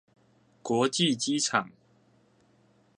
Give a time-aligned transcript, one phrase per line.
[0.63, 1.69] 國際廣場